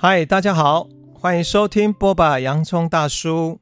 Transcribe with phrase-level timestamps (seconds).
[0.00, 2.38] 嗨，大家好，欢迎收听波霸！
[2.38, 3.58] 洋葱大叔。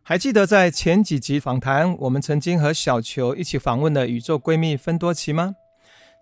[0.00, 5.56] 还记得在前几集访谈，我们曾经和小球一起访问的宇宙闺蜜芬多奇吗？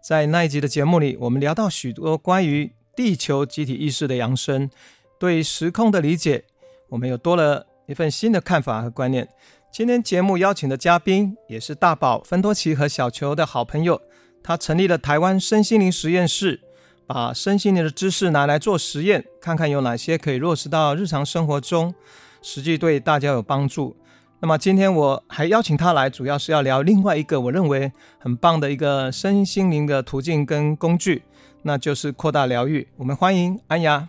[0.03, 4.71] 在那一集的节目里，我们聊到许多关于地球集体意识的扬升，
[5.19, 6.43] 对时空的理解，
[6.89, 9.29] 我们又多了一份新的看法和观念。
[9.71, 14.01] 今天节目邀请的嘉宾也是大宝芬多奇和小球的好朋友，
[14.43, 16.63] 他成立了台湾身心灵实验室，
[17.13, 21.93] 把身心灵的知识拿来做实验，看看有哪些可以落实到日常生活中。
[22.41, 23.97] 实际对大家有帮助。
[24.39, 31.25] 那么今天我还邀请他来，主要是要聊另外一个我认为很棒的一个身心灵的途径跟工具，
[31.63, 32.87] 那就是扩大疗愈。
[32.97, 34.07] 我们欢迎安雅。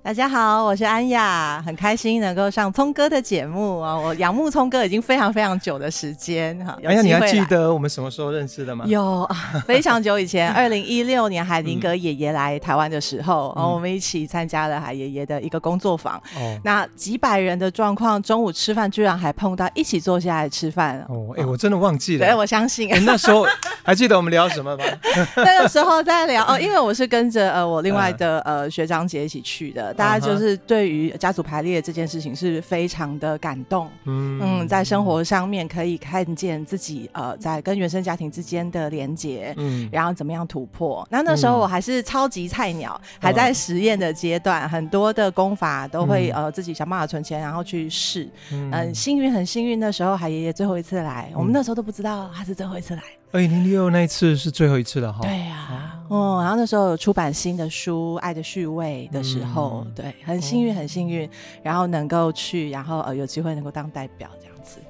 [0.00, 3.94] 大家好，我是安雅，很开心能够上聪哥的节目啊！
[3.94, 6.78] 我仰慕聪哥已经非常非常久的时间哈。
[6.82, 8.84] 安雅，你还记得我们什么时候认识的吗？
[8.86, 9.28] 有，
[9.66, 16.16] 非常久以前， 二零一六年海宁格爷爷来台湾的时候，然后、嗯、我们一起参加了海爷爷的一个工作坊。
[16.36, 21.04] 哦，那几百人的状况，中午吃饭居然还碰到一起坐下来吃饭。
[21.08, 22.24] 哦，哎、欸，我真的忘记了。
[22.24, 22.90] 对，我相信。
[22.90, 23.44] 欸、那时候
[23.82, 24.84] 还记得我们聊什么吗？
[25.36, 29.92] 那个时候在聊哦，因为我是跟着呃我另外的呃学长姐一起去的。
[29.98, 34.38] 大家就是对于家族排列这件事情是非常的感动，嗯。
[34.40, 41.06] 嗯，在生活上面可以看见自己呃在跟原生家庭之间的连结，嗯，然后怎么样突破。
[41.10, 48.28] 那那时候我还是超级菜鸟，嗯、还在实验的阶段，哦、很多的功法都会、嗯、呃自己想办法存钱，然后去试。
[48.52, 53.02] 嗯、呃，幸运很幸运，那时候海爷爷最后一次来，我们那时候都不知道他是最后一次来。
[53.30, 55.20] 二零零六那一次是最后一次了哈。
[55.22, 61.30] 对呀、啊，哦、嗯，然后那时候有出版新的书《爱的序位》的时候，嗯、对，很幸运，很幸运，哦、
[61.62, 64.47] 然后能够去，然后呃有机会能够当代表这样。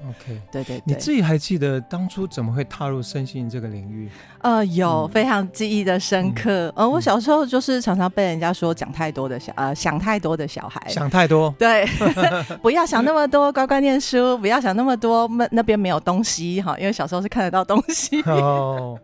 [0.09, 4.09] OK，对，对对，你自己还记得当初怎么会踏入身心这个领域？
[4.43, 6.69] 呃，有、嗯、非常记忆的深刻。
[6.77, 11.87] 嗯，呃，我小时候就是常常被人家说讲太多的小，呃，想太多的小孩，想太多， 对，
[12.63, 18.23] 不要想那么多， 乖乖念书，不要想那么多，那那边没有东西哈，因为小时候是看得到东西。
[18.23, 18.99] 哦。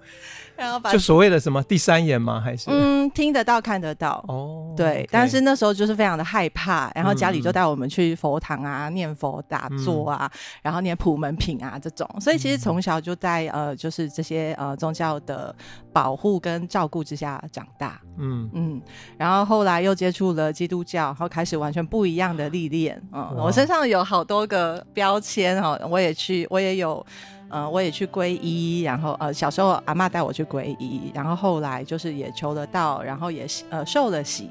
[0.57, 2.41] 然后把就所谓的什么第三眼吗？
[2.41, 5.09] 还是嗯，听得到看得到哦，对。
[5.11, 12.09] 但是那时候就是非常的害怕，然后家里就带我们去佛堂啊，嗯、念佛打坐啊，嗯、然后念普门品啊这种。
[12.21, 15.55] 所以其实从小就在呃，就是这些呃宗教的
[15.93, 18.01] 保护跟照顾之下长大。
[18.19, 18.83] 嗯嗯。
[19.19, 23.01] 然后后来又接触了基督教，然后开始完全不一样的历练。
[23.13, 27.05] 嗯，哇我身上有好多个标签哈，我也去，我也有。
[27.49, 34.51] 呃，我也去皈依，然后呃，小时候阿嬷带我去皈依，然后后来就是也求得道，然后也呃受了洗。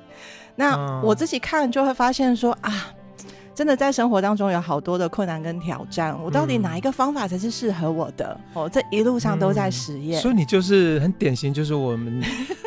[0.56, 2.94] 那我自己看就会发现说啊，
[3.56, 8.40] 真的在生活当中有好多的困难跟挑战，我到底哪一个方法才是适合我的？
[8.54, 10.20] 哦，这一路上都在实验。
[10.20, 12.22] 嗯，所以你就是很典型，就是我们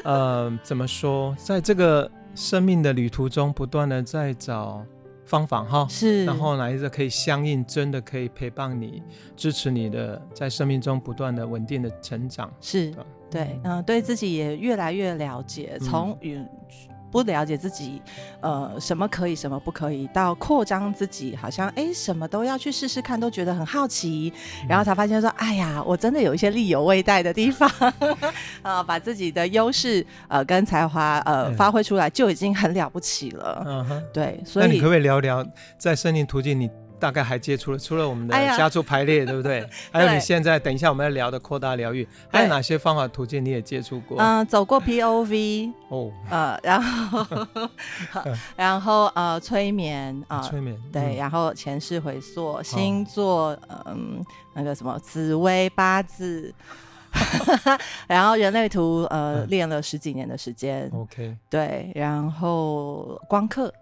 [0.04, 4.84] 呃怎么说，在这个生命的旅途中，不断的在找。
[5.26, 9.03] 方法哈是，然后来一个可以相应，真的可以陪伴你、
[9.37, 12.50] 支持你的，在生命中不断的稳定的成长。
[12.60, 12.94] 是，
[13.31, 16.36] 对，嗯、呃，对自己也越来越了解，从与。
[16.36, 16.48] 嗯
[17.11, 18.00] 不了解自己，
[18.41, 27.71] 呃，什么可以，什么不可以，到扩张自己，好像哎，什么都要去试试看，都觉得很好奇，嗯、然后才发现说，哎呀，我真的有一些力有未逮的地方，
[28.62, 33.62] 啊， 把自己的优势呃跟才华呃发挥出来，就已经很了不起了。
[33.66, 35.47] 嗯哼，对，所以那你可不可以聊聊
[35.78, 36.71] 在森林途径你？
[36.99, 39.69] 大概还接触了，除了我们的家族排列，哎、对不对？
[39.93, 44.19] 还有你现在，等一下我们要聊的扩大疗愈，还有哪些方法途径你也接触过？
[44.19, 47.27] 嗯、呃，走过 POV 哦，呃，然后，
[48.57, 56.53] 然后呃，催眠啊，呃、催眠对，然后前世回溯、星座，嗯、呃，那个什么紫薇八字，
[58.09, 63.72] 然后人类图，呃，练了十几年的时间，OK，对，然后光课。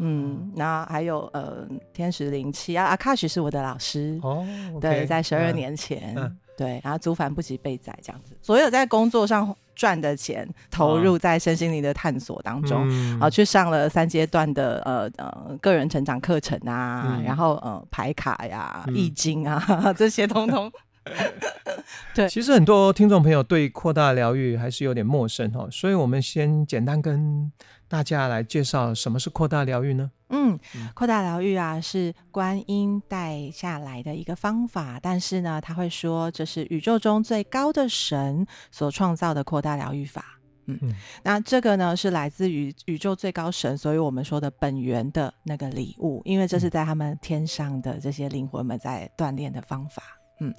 [0.00, 4.18] 嗯，那还有呃，天使灵气啊，阿卡什是我的老师。
[4.22, 4.44] 哦
[4.74, 12.82] ，okay, 对，在十二年前，嗯、对，然后族繁不及被宰这样子，所有在工作上赚的钱投入在身心灵的探索当中，
[13.18, 20.70] 啊、嗯，去上了三阶段的呃呃个人成长课程啊，嗯、然后呃牌卡呀、易经啊、嗯、 这些通通，
[22.14, 27.50] 对，其实很多听众朋友对扩大疗愈还是有点陌生哈，所以我们先简单跟。
[27.94, 30.10] 大家来介绍什么是扩大疗愈呢？
[30.30, 30.58] 嗯，
[30.94, 40.24] 扩大疗愈啊，是观音带下来的一个方法，但是呢，他会说这是宇宙中最高的神所创造的扩大疗愈法。
[40.66, 40.92] 嗯，嗯，
[41.22, 50.02] 那这个呢是来自于宇宙最高神，所以我们说的本源的那个礼物，因为这是在他们天上的这些灵魂们在锻炼的方法。
[50.40, 50.52] 嗯，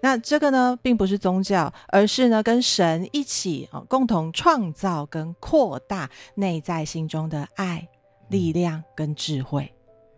[0.00, 7.88] 那这个呢，并不是宗教，而是呢，跟神一起共同创造跟扩大内在心中的爱、
[8.28, 9.72] 力量跟智慧。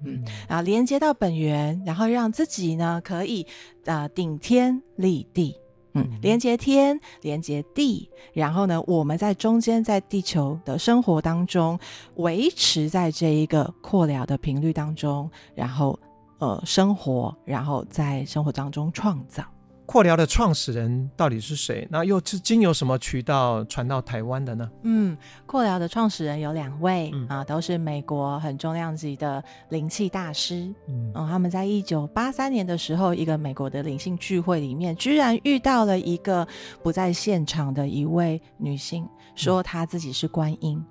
[0.05, 3.47] 嗯，然后连接到本源，然后让自己呢可以
[3.85, 5.57] 呃顶天立地。
[5.97, 11.79] 嗯，连接天，连接地，然后呢，我们在中间，在地球的生活当中，
[12.17, 15.97] 维持在这一个扩疗的频率当中，然后
[16.45, 19.43] 呃生活，然后在生活当中创造。
[19.87, 21.87] 扩疗的创始人到底是谁？
[21.91, 24.67] 那又是经由什么渠道传到台湾的呢？
[24.83, 25.15] 嗯，
[25.45, 30.73] 扩疗的创始人有两位、嗯、啊，都是美国很重量级的灵气大师。
[30.89, 36.49] 嗯，嗯，他们在一九八三年的时候，一个美国的灵性聚会里面，居然遇到了一个
[36.83, 40.83] 不在现场的一位女性，说她自己是观音。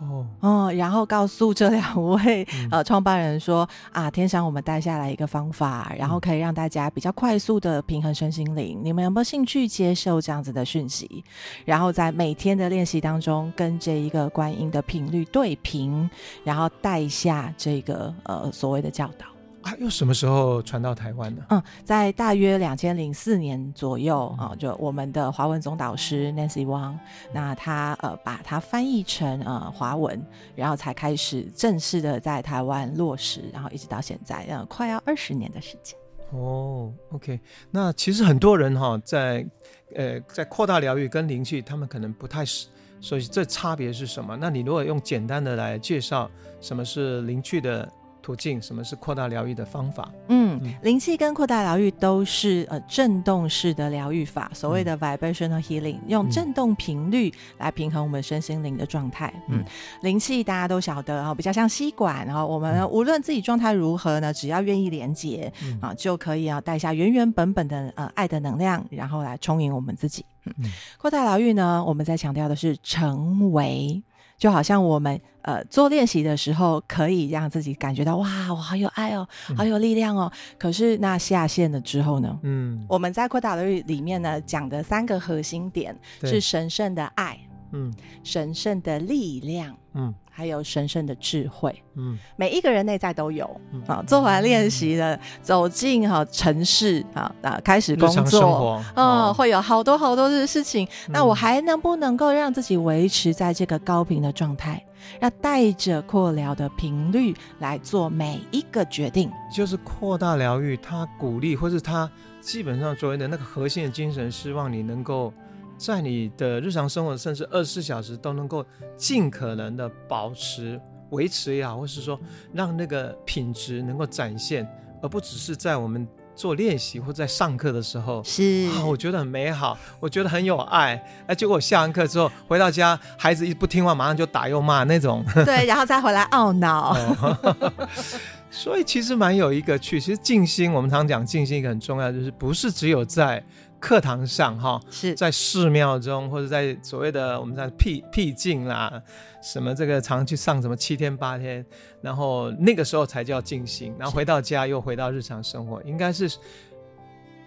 [0.00, 8.80] 哦哦，然后告诉这两位、嗯、呃创办人说啊，天上我们带下来一个方法，然后可以让大家比较快速的平衡身心灵。
[8.82, 11.24] 你们有没有兴趣接受这样子的讯息？
[11.64, 16.08] 然后在每天的练习当中，跟这一个观音的频率对频，
[16.44, 19.37] 然后带下这个呃所谓的教导。
[19.68, 21.42] 啊，又什么时候传到台湾的？
[21.50, 26.96] 嗯，在大约两千零四年左右啊、嗯，就我们的华文总导师 Nancy Wang，
[27.34, 30.24] 那他呃把它翻译成呃华文，
[30.54, 35.94] 然后才开始正式的在台湾落实，然后一直到现在，呃，快要二十年的时间。
[36.30, 37.38] 哦，OK，
[37.70, 39.46] 那其实很多人哈，在
[39.94, 42.68] 呃在扩大疗愈跟灵气，他们可能不太是，
[43.02, 44.34] 所以这差别是什么？
[44.40, 47.86] 那你如果用简单的来介绍什么是灵气的
[48.28, 50.06] 途径，什么是扩大疗愈的方法？
[50.28, 59.32] 嗯，灵气跟扩大疗愈都是呃振动式的疗愈法，所谓的 vibrational healing，嗯，用振动频率来平衡我们身心灵的状态。
[59.48, 59.64] 嗯，
[60.02, 65.50] 灵气大家都晓得啊，比较像吸管，然后我们无论自己状态如何呢，只要愿意连接
[65.80, 70.22] 啊，就可以啊带下原原本本的呃爱的能量，然后来充盈我们自己。
[70.44, 70.52] 嗯，
[70.98, 74.02] 扩大疗愈呢，我们在强调的是成为。
[74.38, 80.30] 就好像我们呃做练习的时候，可以让自己感觉到哇，我好有爱哦，好有力量哦。
[80.32, 82.38] 嗯、可是那下线了之后呢？
[82.42, 87.38] 嗯，我们在扩大疗愈里面呢讲的三个核心点是神圣的爱，
[87.72, 87.92] 嗯，
[88.22, 90.14] 神圣的力量，嗯。
[90.30, 100.86] 还有神圣的智慧，嗯，每一个人内在都有，嗯、啊，做完练习的，嗯、走进哈城市啊啊，开始工作，嗯、哦，会有好多好多的事情。
[101.08, 104.80] 嗯、那我还能不能够让自己维持在这个高频的状态？
[105.18, 112.08] 要带着扩疗的频率来做每一个决定，就是扩大疗愈，它鼓励或是它
[112.40, 115.34] 基本上所谓的那个核心的精神，希望你能够。
[115.78, 118.66] 在你的日常生活，甚至二十四小时都能够
[118.96, 120.78] 尽可能的保持、
[121.10, 122.18] 维持也好，或是说
[122.52, 124.68] 让那个品质能够展现，
[125.00, 128.20] 而不只是在我们做练习或在上课的时候。
[128.24, 131.00] 是啊，我觉得很美好，我觉得很有爱。
[131.28, 135.24] 哎，结果我下完课之后回到家，孩子一不听话，马上就打又骂那种。
[135.46, 136.96] 对，然后再回来懊恼。
[138.50, 140.00] 所以其实蛮有一个趣。
[140.00, 143.44] 其实静心，我们常讲静心一个很重要，就是不是只有在。
[143.80, 149.02] 课堂上哈，是在寺庙中，或者在所谓的我们在僻僻静啦，
[149.42, 151.64] 什么这个常去上什么七天八天，
[152.00, 156.30] 然后那个时候才叫静心，然后回到家又回到日常生活，应该是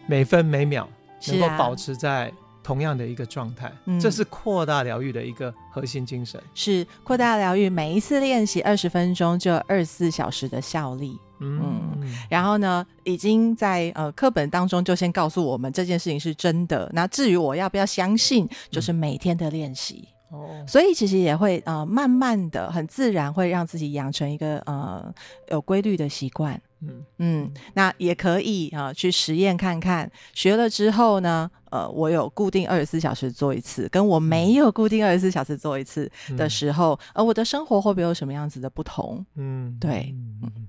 [0.08, 0.88] 每分每秒
[1.28, 2.32] 能够保持在
[2.64, 6.42] 同样的一个状态，啊、这是扩大疗愈的一个核心精神。
[6.54, 11.20] 是扩大疗愈，每一次练习二十分钟就二十四小时的效力。
[11.42, 11.98] 嗯，
[12.30, 16.90] 然后呢，已经在呃课本当中就先告诉我们这件事情是真的。
[16.94, 20.08] 那至于我要不要相信，就是每天的练习。
[20.30, 25.14] 哦、嗯，所以其实也会呃慢慢的、很自然会让自己养成一个呃
[25.50, 26.60] 有规律的习惯。
[26.84, 39.24] 嗯嗯，那也可以啊、呃、去实验看看，学了之后呢，呃，我有固定二十四小时做一次，跟我没有固定二十四小时做一次的时候，呃，我的生活会不会有什么样子的不同？
[39.36, 40.68] 嗯，对，嗯。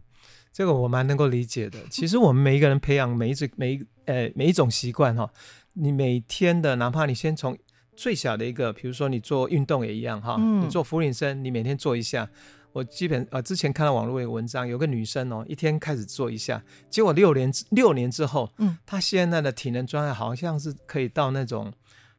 [0.53, 1.79] 这个我蛮能够理解的。
[1.91, 5.31] 其实我们每一个人培养每一只每一呃每一种习惯哈，
[5.73, 7.57] 你每天的哪怕你先从
[7.97, 12.29] 最小的一个，比如说你做运动也一样哈，嗯、你做伏地撑，你每天做一下。
[12.73, 21.71] 我基本呃之前看到网络有个文章，有个女生哦，一天开始做一下，结果六年六年之后，嗯，她现在的体能状态好像是可以到那种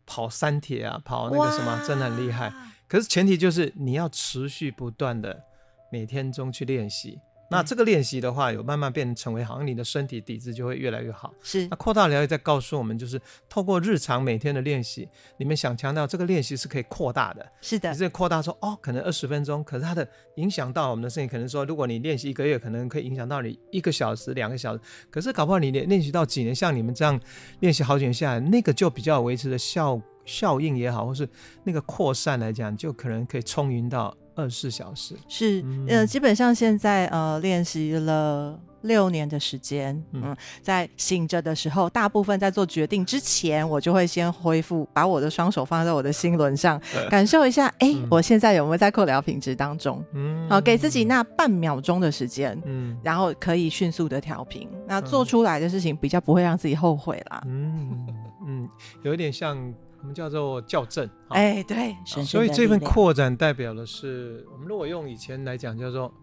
[0.06, 2.54] 跑三铁啊，跑那个什么，真的很厉害。
[2.88, 5.44] 可是前提就是你要持续不断的
[5.92, 7.18] 每天中去练习。
[7.54, 11.34] 那这个练习的话，有慢慢变成为好像你的身体底子就会越来越好。
[11.42, 11.68] 是。
[11.68, 15.08] 那扩大疗愈在告诉我们，就是透过日常每天的练习，
[15.38, 17.48] 你们想强调这个练习是可以扩大的。
[17.62, 17.92] 是的。
[17.92, 24.82] 你这个扩大说哦，可能二十分钟，可是它的影响到我们的身体，可能说如果你练习一个月，可能可以影响到你一个小时、两个小时。
[25.12, 27.20] 可是搞不好你练练习到几年，像你们这样
[27.60, 31.28] 练习好几年下来，那个就比较维持的效效应也好，或是
[31.64, 35.16] 那个扩散来讲，就可能可以充盈到二十四小时。
[35.28, 38.60] 是，嗯、呃，基本上现在呃练习了。
[38.84, 50.04] 六年的时间，嗯，在醒着的时候，大部分在做决定之前，我就会先恢复，把我的双手放在我的心轮上， 呃、感受一下，哎、欸，嗯、我现在有没有在扩疗品质当中？
[50.14, 57.42] 嗯，好，给自己那半秒钟的时间，嗯，然后可以迅速的调频，那做出来的事情比较不会让自己后悔啦。
[57.46, 58.06] 嗯
[58.46, 58.70] 嗯，
[59.02, 66.14] 有一点像我们叫做校正，哎、欸，对，所以这份扩展代表的是，我们如果用以前来讲叫做。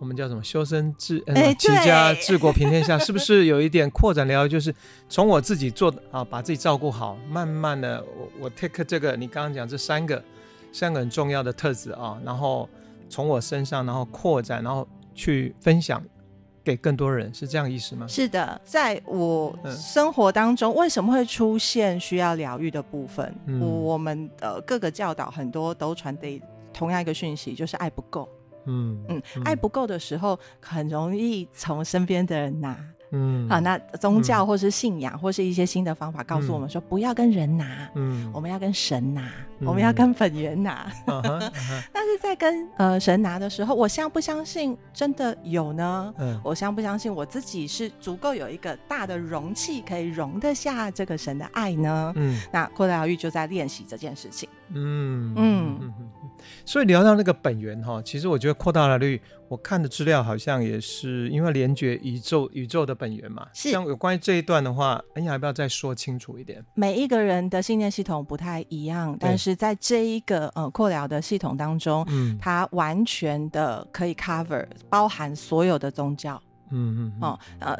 [0.00, 0.42] 我们叫什么？
[0.42, 4.48] 修身治，呃、欸，齐家治国平天下，是不是 有一点扩展疗愈？
[4.48, 4.74] 就是
[5.08, 10.22] 从我自己做啊，把自己照顾好，慢慢的，我我 take 这个，你刚刚讲这三个，
[10.72, 12.68] 三个很重要的特质啊，然后
[13.08, 16.02] 从我身上，然后扩展，然后去分享
[16.64, 18.06] 给更多人，是这样意思吗？
[18.08, 23.32] 是的，在我生活当中，为什么会出现需要疗愈的部分？
[23.46, 26.42] 嗯、我们的各个教导很多都传递
[26.72, 28.28] 同样一个讯息，就是爱不够。
[28.66, 32.74] 嗯嗯，爱不够的时候，很容易从身边的人拿。
[33.10, 39.30] 嗯，好，那宗教或是信仰或是一些新的方法告诉我们说，不要跟人拿，嗯，我们要跟神拿，
[39.60, 40.90] 我们要跟本源拿。
[41.92, 46.12] 但是在跟呃神拿的时候，我相不相信真的有呢？
[46.18, 52.12] 嗯，我相不相信我自己是足够有一个大的容器，可以容得下这个神的爱呢？
[52.16, 54.48] 嗯，那扩大疗愈就在练习这件事情。
[54.70, 55.32] 嗯。
[55.36, 55.94] 嗯，
[56.64, 59.20] 所以聊到那个本源哈，其实我觉得扩大了率。
[59.46, 66.64] 我看的资料好像也是因为连觉宇宙宇宙的本源嘛，是像有关于这一段的话，你要不要再说清楚一点？
[66.74, 77.78] 每一个人的信念系统不太一样，但是在这一个呃扩疗的系统当中，嗯，它完全的可以 cover 包含所有的宗教，嗯嗯，哦呃，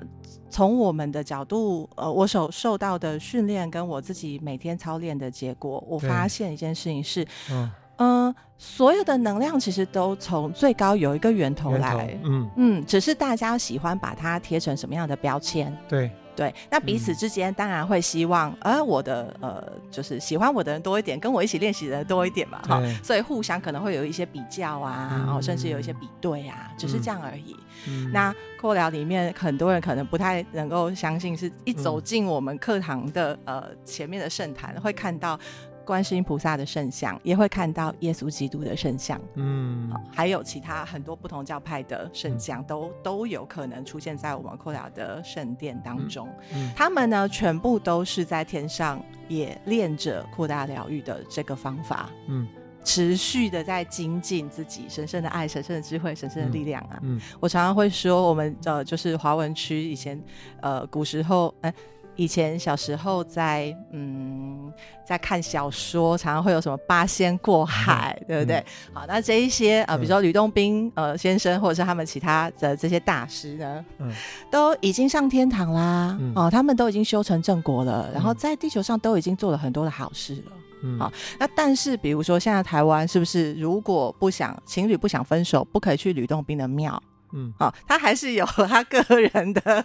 [0.50, 7.68] 从我们的角度，呃，我所受到的训练跟我自己每天操练的结果，我发现一件事情是，嗯。
[7.96, 12.50] 嗯、呃，所有的能量其实都从最高有一个源头来，头嗯。
[12.56, 15.76] 嗯，只是大家喜欢把它贴成什么样的标签？
[15.88, 16.10] 对。
[16.36, 27.54] 对，那彼此之间当然会希望，嗯、呃，我的呃，就是喜欢我的人多一点，跟我一起练习的人多一点嘛，哈对，所以互相可能会有一些比较啊，然后、嗯、甚至有一些比对啊，只是这样而已。
[27.86, 35.38] 嗯、那扩聊里面很多人可能不太能够相信，是一走进我们课堂的呃前面的圣坛会看到。
[35.84, 46.28] 观世音菩萨的圣像，也会看到耶稣基督的圣像，嗯，还有其他很多不同教派的圣像，嗯、都都有可能出现在我们扩疗的圣殿当中。
[46.52, 52.48] 嗯嗯、他们呢，全部都是在天上也练着扩大疗愈的这个方法，嗯，
[52.82, 56.98] 持续的在精进自己神圣的爱、神圣的智慧、神圣的力量啊。
[57.02, 60.20] 嗯，嗯我常常会说，我们呃，就是华文区以前
[60.60, 61.70] 呃，古时候哎。
[61.70, 61.74] 欸
[62.16, 64.53] 以前小时候在嗯，
[65.06, 68.56] 在看小说，常常会有什么八仙过海，嗯、对不对？
[68.56, 74.12] 嗯、好，那这一些呃，比如说吕洞宾呃先生，或者是他们其他的这些大师呢，嗯，
[74.50, 87.02] 都已经上天堂啦，嗯、哦，他们都已经修成正果了，嗯、然后在地球上都已经做了很多的好事了，嗯，好，那但是比如说现在台湾是不是，如果不想情侣不想分手，不可以去吕洞宾的庙？
[87.36, 89.84] 嗯，好、哦，他还是有他个人的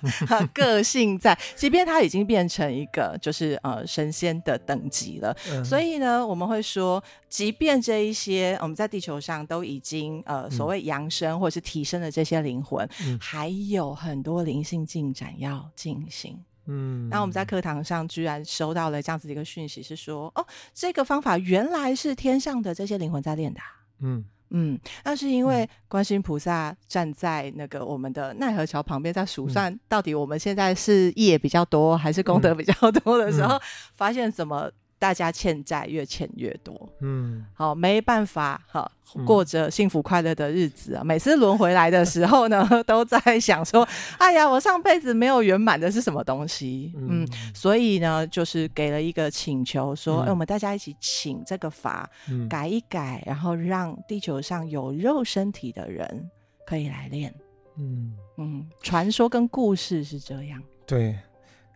[0.54, 16.40] 个性在，即便他已经变成一个就是呃神仙的等级了，嗯、所以呢，我们会说，即便这一些我们在地球上都已经呃所谓扬升或者是提升的这些灵魂，嗯、还有很多灵性进展要进行。
[16.68, 23.66] 嗯，那我们在课堂上居然收到了这样子的一个讯息，是说，哦，这个方法原来是天上的这些灵魂在练的、啊。
[24.02, 24.24] 嗯。
[24.52, 33.62] 嗯，那是因为观世音菩萨站在那个我们的奈何桥旁边，在数算到底我们现在是业比较多还是功德比较多的时候，嗯、
[33.94, 34.72] 发现怎么。
[35.00, 38.92] 大家欠债越欠越多，嗯，好，没办法，好
[39.26, 41.02] 过着幸福快乐的日子啊。
[41.02, 43.88] 嗯、每次轮回来的时候呢， 都在想说，
[44.18, 46.92] 哎呀，我上辈子没有圆满的是什么东西？
[46.98, 56.30] 嗯，嗯，所以呢，就是给了一个请求，说，哎、嗯欸，我们大家一起请这个法、嗯、改一改，然后让地球上有肉身体的人
[56.66, 57.34] 可以来练。
[57.78, 61.18] 嗯嗯，传说跟故事是这样，对。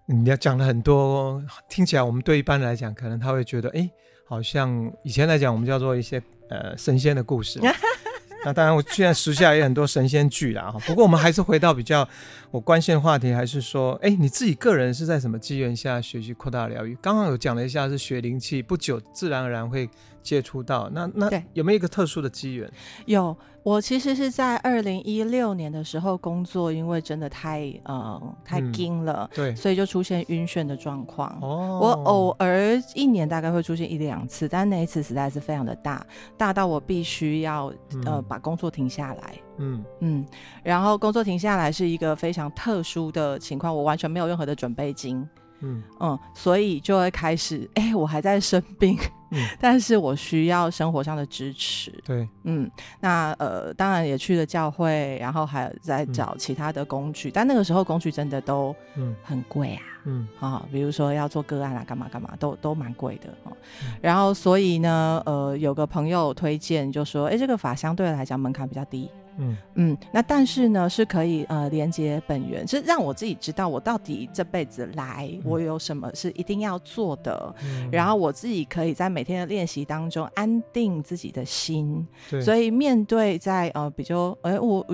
[0.05, 3.89] 你要讲了很多，听起来我们对一般人来讲，可能他会觉得，哎，
[4.25, 7.60] 好像以前来讲，我们叫做一些呃神仙的故事。
[8.45, 10.69] 那当然，我现在时下也有很多神仙剧啦。
[10.69, 10.77] 哈。
[10.86, 12.05] 不过我们还是回到比较
[12.51, 16.93] 我关心的话题，还是说，哎，你自己个人是在什么机缘下学习扩大疗愈？
[17.01, 19.89] 刚刚有讲了一下是学灵气，不久自然而然会
[20.22, 20.89] 接触到。
[20.93, 22.69] 那那有没有一个特殊的机缘？
[23.05, 23.36] 有。
[23.63, 31.38] 我其实是在二零一六年的时候工作，因为真的太呃太紧了，嗯，对，所以就出现晕眩的状况。
[31.41, 36.05] 哦，我偶尔一年大概会出现一两次，但那一次实在是非常的大，
[36.38, 37.74] 大到我必须要
[38.05, 39.36] 呃把工作停下来。
[39.58, 40.25] 嗯嗯，
[40.63, 45.25] 然后工作停下来是一个非常特殊的情况，我完全没有任何的准备金。
[45.62, 48.98] 嗯嗯，所以就会开始，哎、欸，我还在生病，
[49.33, 51.91] 嗯，但是我需要生活上的支持。
[52.05, 52.69] 对，嗯，
[53.01, 59.15] 那呃，当然也去了教会，然后还有在找其他的工具，嗯、但那个时候工具真的都嗯。
[59.23, 60.27] 很贵啊，嗯。
[60.39, 63.51] 啊，比如说要做个案啊，干嘛干嘛，都都蛮贵的哦。
[63.83, 69.09] 嗯、然后所以呢，呃，有个朋友推荐就说，哎、欸，这个法相对来讲门槛比较低。
[69.37, 82.07] 嗯嗯，那但是呢，是可以呃连接本源，是让我自己知道我到底这辈子来，嗯、我有什么是一定要做的，嗯、然后我自己可以在每天的练习当中安定自己的心。
[82.29, 84.85] 对，所以面对在呃比较呃我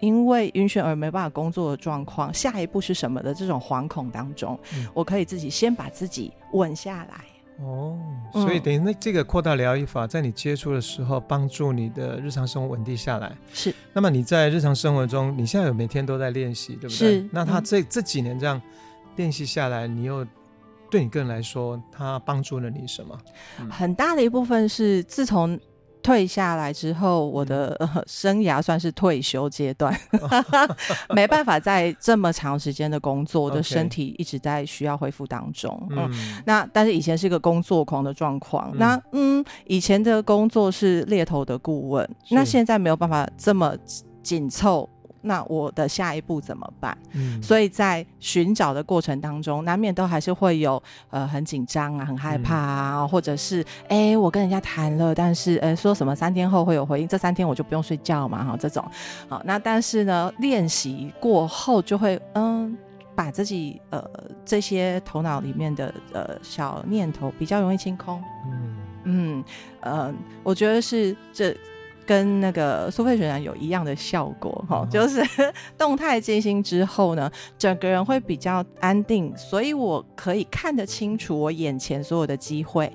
[0.00, 7.24] 因为晕眩而没办法工作的状况，下一步是什么的这种惶恐当中，嗯、我可以自己先把自己稳下来。
[7.60, 7.98] 哦，
[8.32, 13.32] 所以等于那这个扩大疗愈法在你接触的时候，帮助你的日常生活稳定下来。
[13.52, 13.74] 是。
[13.92, 17.20] 那么你在日常生活中，你现在有每天都在练习，对不对？
[17.20, 17.28] 是。
[17.32, 18.60] 那他这、嗯、这几年这样
[19.16, 20.26] 练习下来，你又
[20.90, 23.18] 对你个人来说，他帮助了你什么？
[23.60, 25.58] 嗯、很大的一部分是自从。
[26.04, 29.98] 退下来之后，我的、呃、生涯算是退休阶段，
[31.16, 35.88] 没办法在这么长时间的工作，我的身体一直在需要恢复当中。
[35.90, 36.10] 嗯，
[36.44, 43.74] 那但是以前是一个工作狂的状况，嗯那嗯，以前的工作是猎头的顾问，那现在没有办法这么
[44.22, 44.86] 紧凑。
[45.24, 46.96] 那我的下一步怎么办？
[47.12, 58.84] 嗯，所以在寻找的过程当中，难免都还是会有呃很紧张啊，很害怕啊，嗯、或者是哎、欸，我跟人家谈了，但是呃说什么三天后会有回应，这三天我就不用睡觉嘛哈，这种
[59.28, 62.76] 好，那但是呢，练习过后就会嗯，
[63.14, 64.04] 把自己呃
[64.44, 69.44] 这些头脑里面的呃小念头比较容易清空，嗯嗯
[69.80, 71.56] 呃，我觉得是这。
[72.06, 75.22] 跟那个苏菲选有一样的效果哈，就是
[75.78, 82.92] 动态静心之后呢，整个人会比较安定，所以我可以看得清楚我眼前所有的机会，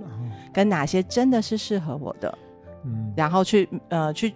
[0.53, 2.37] 跟哪些真的是适合我的，
[2.85, 4.33] 嗯，然后去呃去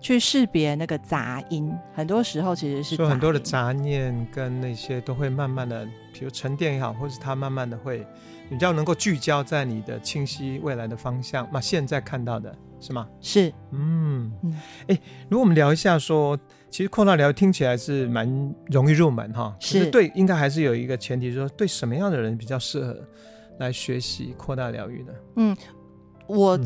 [0.00, 8.06] 去识别那个杂音，很多时候其实是说很多的杂念跟那些都会慢慢的，比如沉淀也好，或是它慢慢的会
[8.48, 12.54] 比较能够聚焦在你的清晰未来的方向，那现在看到的。
[12.80, 13.08] 是吗？
[13.20, 14.32] 是，嗯，
[14.86, 16.38] 哎、欸，如果我们聊一下说，
[16.70, 22.96] 其实扩大疗听起来是蛮容易入门哈，是对，应该还是有一个前提，说对什么样的人比较适合
[23.58, 25.12] 来学习扩大疗愈呢？
[25.38, 25.56] 嗯，
[26.28, 26.56] 我。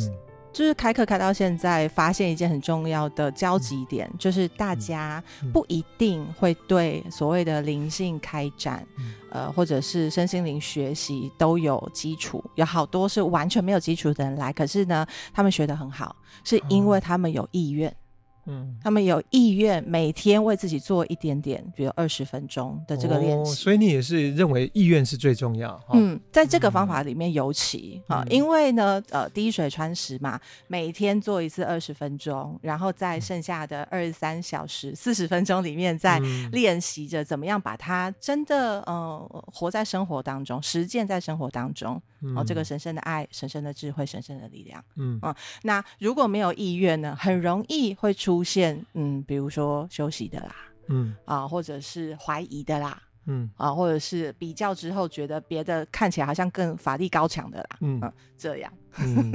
[0.52, 12.44] 嗯就是开课开到现在，发现一件很重要的交集点，嗯、就是大家不一定会对所谓的灵性开展，嗯、呃，或者是身心灵学习都有基础。
[12.54, 17.94] 有好多是完全没有基础的人来，可是呢，他们学得很好，是因为他们有意愿。
[18.44, 23.52] 哦嗯，他们有意愿每天为自己做一点点，比如二十分钟的这个练习。
[23.52, 25.80] 哦，所以你也是认为意愿是最重要。
[25.92, 36.18] 嗯，在这个方法里面尤其啊，嗯，因为呢，呃，滴水穿石嘛，每天做一次二十分钟，然后在剩下的二十三小时四十分钟里面，在
[36.50, 42.00] 练习着怎么样把它真的呃活在生活当中，实践在生活当中。
[42.36, 44.80] 哦，这个神圣的爱、神圣的智慧、神圣的力量。
[44.94, 50.54] 嗯，嗯，那如果没有意愿呢，很容易会出现，嗯，比如说休息的啦，
[50.86, 58.72] 嗯，啊，或者是怀疑的啦，嗯，啊，或者是比较之后觉得别的看起来好像更法力高强的啦，嗯，嗯，这样。
[59.00, 59.32] 嗯，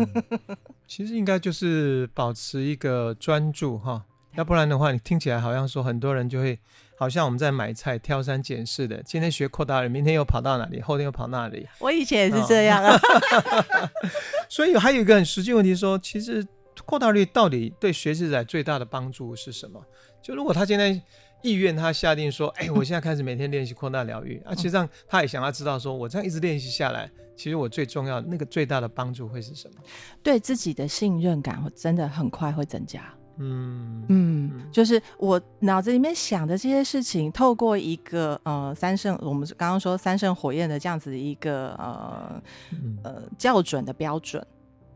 [0.88, 4.06] 其实应该就是保持一个专注哈，
[4.36, 6.58] 要不然的话，你听起来好像说很多人就会。
[7.00, 11.68] 好像我们在买菜挑三拣四的，今天学扩大了，明天又跑到哪里，后天又跑那里。
[11.78, 12.92] 我以前也是这样啊。
[12.98, 13.90] 哦、
[14.50, 16.44] 所以还有一个很实际问题说，说其实
[16.86, 19.84] 扩大率到底对学习者最大的帮助是什么？
[20.22, 21.02] 就如果他今天
[21.42, 29.76] 意愿他下定说，哎，我现在开始每天练习扩大疗愈， 啊，其实上他也想要知道说，我这样一直练习下来，其实我最重要那个最大的帮助会是什么？
[30.24, 33.14] 对自己的信任感真的很快会增加。
[33.40, 44.44] 嗯嗯，就是我脑子里面想的这些事情，透过一个呃三圣，我们刚刚说三圣火焰的这样子一个呃、嗯、呃校准的标准，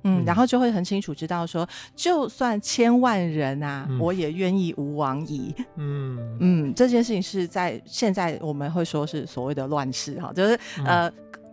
[0.04, 5.54] 嗯，嗯然后就会很清楚知道说，就算千万人啊，嗯、我也愿意无往矣。
[5.78, 11.08] 嗯嗯，这件事情是在现在我们会说是所谓的乱世哈，就是呃、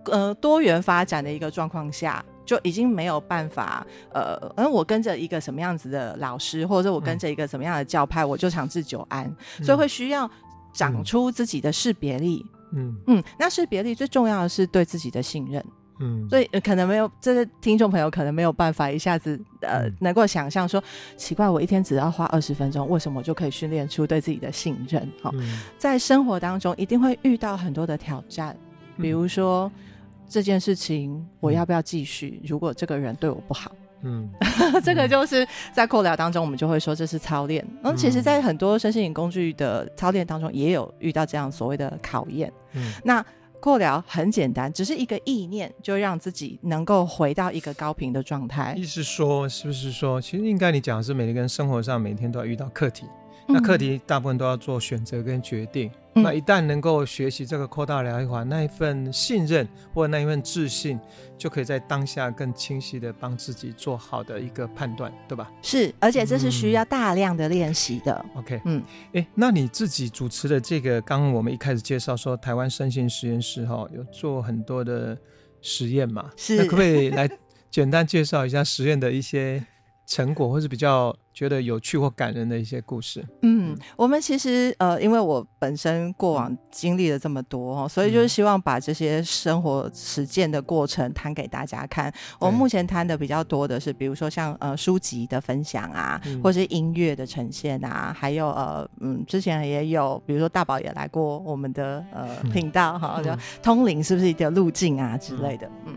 [0.04, 2.24] 嗯、呃多元发展的一个状况下。
[2.48, 9.26] 就已经没有办法，呃，而我跟着一个什么样子的老师，或者我跟着一个什么样的教派，嗯、我就长治久安，
[9.58, 10.26] 嗯、所以会需要
[10.72, 12.42] 长出自己的识别力。
[12.72, 15.62] 嗯嗯，那识别力最重要的是对自己的信任。
[16.00, 20.82] 嗯，所以可能没有这些听众朋友可能没有办法一下子呃、嗯、能够想象说，
[21.16, 25.02] 奇怪，我一天只要花二十分钟，为什么我就可以训练出对自己的信任？
[25.22, 28.56] 哈、嗯，在生活当中一定会遇到很多的挑战，
[28.96, 29.82] 比如说、嗯、
[30.28, 32.38] 这件事情我要不要继续？
[32.42, 34.30] 嗯、如果这个人对我不好，嗯，
[34.84, 37.66] 这个就是在扩聊当中我们就会说这是操练。
[37.82, 42.52] 嗯，其实，在很多身心灵工具的操练当中，也有遇到这样所谓的考验。
[42.74, 43.24] 嗯，那。
[43.60, 48.74] 扩疗很简单，只是一个意念，就让自己能够回到一个高频的状态。
[48.76, 53.06] 意思说，是不是说，其实应该你讲的是，每个人生活上每天都要遇到课题，
[53.48, 55.90] 嗯、那课题大部分都要做选择跟决定。
[56.22, 60.98] 那一旦能够学习这个扩大疗愈法，那一份信任或那一份自信，
[61.36, 65.50] 就可以在当下更清晰的帮自己做好的一个判断，对吧？
[65.62, 68.24] 是，而且这是需要大量的练习的。
[68.34, 75.16] 嗯、OK，嗯，哎、欸，那你自己主持的这个，刚刚我们一开始介绍说，台湾身心实验室哈，有做很多的
[75.60, 76.30] 实验嘛？
[76.36, 77.28] 是，那可不可以来
[77.70, 79.64] 简单介绍一下实验的一些？
[80.10, 83.24] 成果，或是比较觉得有趣或感人的一些故事。
[83.42, 92.12] 嗯，我们其实呃，因为我本身过往经历了这么多，所以就是希望把这些生活实践的过程谈给大家看。
[92.40, 103.22] 我们目前谈的比较多的是，比如说像呃书籍的分享啊，嗯、或是音乐的呈现啊，还有呃嗯，之前也有，比如说大宝也来过我们的呃 频道哈，
[103.62, 105.70] 通灵是不是一条路径啊之类的。
[105.86, 105.96] 嗯，嗯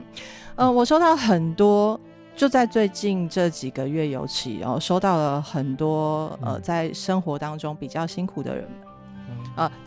[0.57, 1.99] 呃，我收到很多。
[2.41, 8.67] 就在最近这几个月，尤其哦，收到了很多呃，在生活当中比较辛苦的人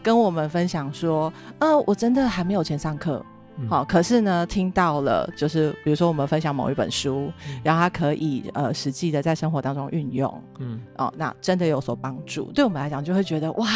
[0.00, 3.20] 跟我们分享说，呃，我真的还没有钱上课，
[3.68, 7.28] 好、呃，可是呢，听到了，就是比如说我们分享某一本书，
[7.64, 13.66] 然后他可以呃，实际的在生活当中运用，嗯，哦、呃，那真的有所帮助，对我们来讲就会觉得哇，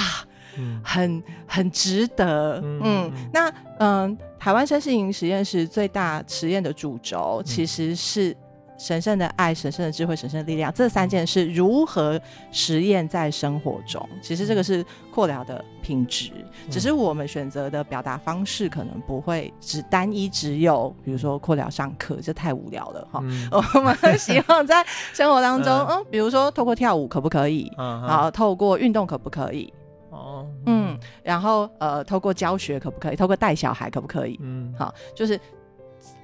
[0.85, 8.37] 很很值得，嗯，那嗯、呃，台湾身心灵实验室最大实验的主轴其实是。
[8.79, 12.19] 神圣的爱、神圣的智慧、神圣的力量，这三件事如何
[12.53, 14.09] 实验在生活中？
[14.23, 16.31] 其实这个是扩疗的品质，
[16.71, 23.21] 只是我们选择的表达方式可能不会只单一只有，比如说扩疗上课，这太无聊了哈。
[23.25, 27.71] 嗯、 我们希望在生活当中， 嗯，比如说透过跳舞可不可以？
[27.77, 29.73] 然后透过运动可不可以？
[30.11, 33.17] 哦，嗯，然后呃，透过教学可不可以？
[33.17, 34.39] 透过带小孩可不可以？
[34.41, 35.39] 嗯，好，就是。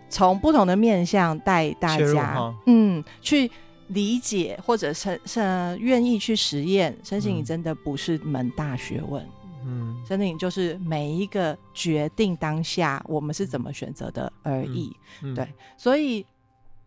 [0.08, 3.50] 从不同的面向带大家，嗯，去
[3.88, 5.40] 理解或者是是
[5.78, 6.96] 愿意去实验。
[7.02, 9.26] 身心灵真的不是门大学问，
[9.64, 14.90] 嗯，身心灵就是每一个决定当下我们是怎么选择的而已。
[15.22, 16.24] 嗯嗯、对，所以，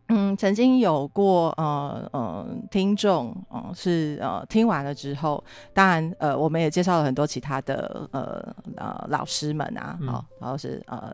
[0.08, 11.14] 嗯，曾经有过呃呃听众，嗯、呃，是呃听完了之后，当然呃我们也介绍了很多其他的呃呃老师们啊，好、嗯，然后是呃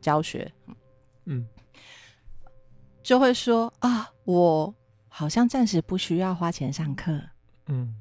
[0.00, 0.50] 教学。
[0.68, 0.74] 嗯，
[3.02, 4.74] 就会说啊，我
[5.08, 7.20] 好像暂时不需要花钱上课，
[7.66, 7.94] 嗯。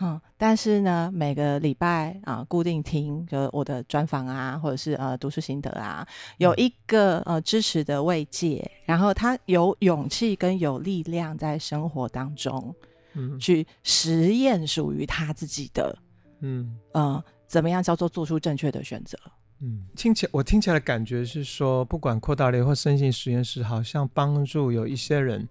[0.00, 12.72] 嗯，但是呢，每个礼拜啊，固定听就我的专访啊，或者是呃读书心得啊，有一个呃支持的慰藉，然后他有勇气跟有力量在生活当中，
[13.14, 15.98] 嗯，去实验属于他自己的，
[16.42, 16.78] 嗯。
[16.92, 19.18] 呃，怎么样叫做做出正确的选择。
[19.60, 25.48] 嗯，听起来我听起来的感觉是说，不管扩大类或身心实验室，好像帮助有一些人，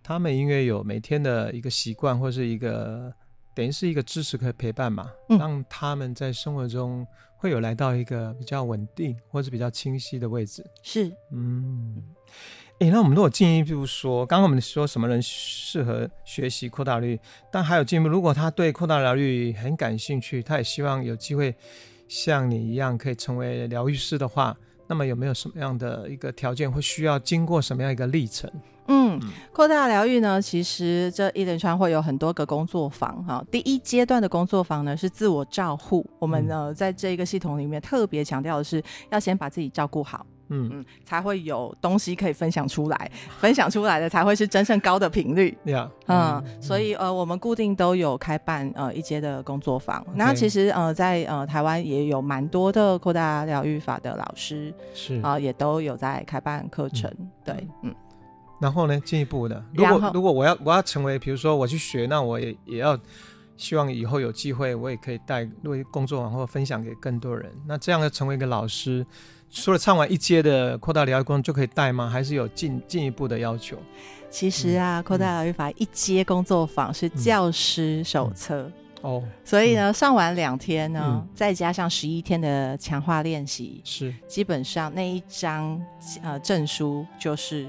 [0.00, 3.12] 他们因为有每天的一个习惯，或是一个
[3.52, 7.04] 等于是一个支持和陪伴嘛，嗯、让他们在生活中
[7.36, 10.64] 会有来到一个比较稳定或是比较清晰的位置。
[10.84, 12.00] 是，嗯，
[12.78, 17.18] 诶，那我们如果进一步说，刚刚我们说什么人适合学习扩大率，
[17.50, 21.52] 但还有进一步，如果他对扩大疗愈很感兴趣，他也希望有机会。
[22.12, 24.54] 像你一样可以成为疗愈师的话，
[24.86, 28.50] 那么有没有什么样的一个条件，会需要经过什么样一个历程？
[28.88, 29.18] 嗯，
[29.50, 33.42] 扩大疗愈呢，其实这一连串会有很多个工作坊哈。
[33.50, 40.26] 第一阶段的工作坊呢是自我照护，我们呢在这个系统里面特别强调的是要先把自己照顾好。
[40.52, 43.10] 嗯嗯，才会有东西可以分享出来，
[43.40, 45.56] 分享出来的才会是真正高的频率。
[45.64, 50.06] Yeah, 嗯，嗯，所以呃，我们固定都有开办呃一阶的工作坊。
[50.14, 57.10] 那其实呃，在呃台湾也有蛮多的扩大疗愈法的老师是啊、呃，也都有在开办课程。
[57.18, 57.94] 嗯、对，嗯。
[58.60, 62.96] 然后呢，进一步的，如果如果我要我要成为，比如说我去学，那我也也要
[63.56, 67.50] 希望以后有机会，我也可以带为工作坊或分享给更多人。
[67.66, 69.06] 那这样要成为一个老师，
[69.50, 72.08] 除了唱完一阶的扩大疗愈工就可以带吗？
[72.08, 73.76] 还是有进进一步的要求？
[74.30, 78.70] 其实啊，扩大疗愈法一阶工作坊是教师手册。
[79.02, 85.84] 哦，所以呢，上完两天呢，嗯、再加上十一天的强化练习，是基本上那一张
[86.22, 87.68] 呃证书就是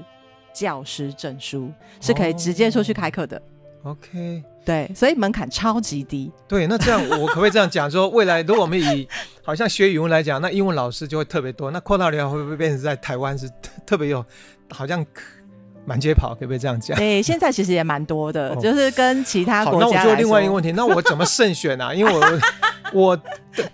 [0.54, 3.36] 教师证书，是可以直接出去开课的。
[3.82, 6.32] 哦、OK，对，所以门槛超级低。
[6.48, 9.08] 对，那这样我可不可以这样讲说，未来如果我们以
[9.42, 13.48] 好像学语文来讲，那英文老师就会特别多，那扩大疗会不会变成在台湾是
[13.84, 14.24] 特别有
[14.70, 15.04] 好像？
[15.86, 16.96] 满街跑，可不可以这样讲？
[16.96, 19.86] 对，现在其实也蛮多的，就是跟其他国家。
[19.86, 21.92] 好，那我就另外一个问题，那我怎么慎选啊？
[21.92, 22.20] 因为我
[22.94, 23.20] 我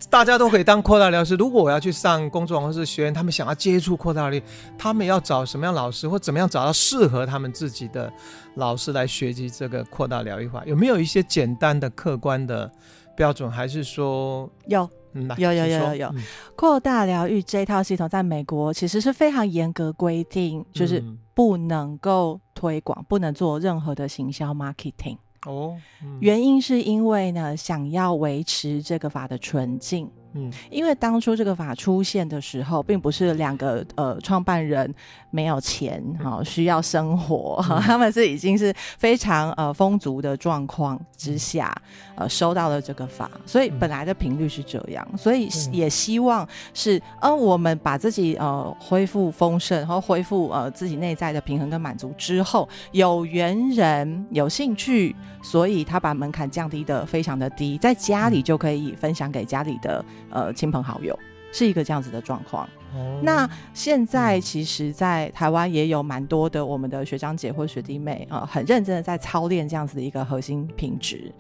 [0.09, 4.43] 大家都可以当扩大疗师，如果我要去上工作坊或是学员，他们想要接触扩大力，
[4.79, 8.13] 他们要找什么样老师，或怎么样找到适合他们自己的
[8.55, 10.65] 老师来学习这个扩大疗愈法？
[10.65, 12.71] 有没有一些简单的客观的
[13.15, 13.51] 标准？
[13.51, 14.89] 还是说有？
[15.13, 16.15] 嗯，有有有有有，
[16.55, 21.03] 扩大疗愈这套系统在美国其实是非常严格规定，就是
[21.35, 25.19] 不能够推广，不能做任何的行销 marketing。
[25.47, 25.77] 哦，
[26.21, 30.11] 原因是因为呢，想要维持这个法的纯净。
[30.33, 34.93] 嗯，因为当初这个法出现的时候，并不是两个呃创办人
[35.31, 41.75] 没有钱哈、哦，需要生活，嗯、他们是已经是非常呃丰足的状况之下，
[42.15, 60.05] 呃收到了这个法，所以本来的频率是这样，所以也希望是呃我们把自己呃恢复丰盛，然后恢复呃自己内在的平衡跟满足之后，有缘人有兴趣，所以他把门槛降低的非常的低，在家里就可以分享给家里的。
[60.31, 61.19] 呃，亲朋好友
[61.53, 62.69] 是一个这样子的状况。
[62.95, 71.33] 哦、那现在其实，在台湾也有蛮多的我们的学长姐或学弟妹啊、呃，很认真的在操练这样子的一个核心品质。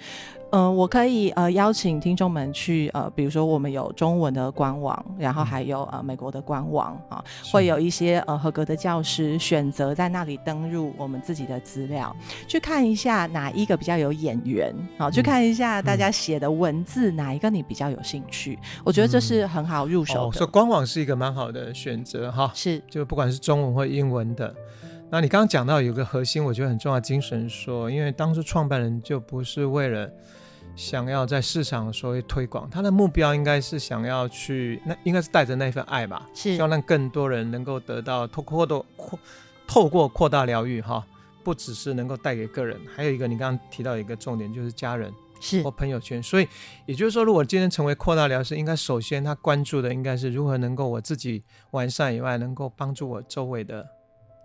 [0.52, 12.14] 嗯、呃，我可以呃邀请听众们去呃，比如说我们有中文的官网，然后还有呃美国的官网啊，会有一些呃合格的教师选择在那里登入我们自己的资料，
[12.48, 20.20] 去看一下哪一个比较有眼缘，好、啊，去看一下大家写的文字、嗯、哪一个你比较有兴趣，我觉得这是很好入手的。
[20.20, 24.52] 哦、所以官网是一个蛮好的选择哈，是就不管是中文或英文的。
[25.08, 30.10] 那你刚刚讲到有个核心，我觉得很重要的精神说，说因为当初创办人就不是为了。
[30.76, 38.64] 想要在市场所谓推广，他的目标应该是想要去，那应该是带着那份爱吧，是希望让更多人能够得到透过
[38.96, 39.18] 扩
[39.66, 41.04] 透过扩大疗愈哈，
[41.42, 46.46] 不只是能够带给个人，还有一个你刚刚提到一个重点就是家人是或朋友圈，所以
[46.86, 53.99] 也就是说，如果今天成为扩大疗师，应该首先他关注的应该是如何能够我自己完善以外，能够帮助我周围的。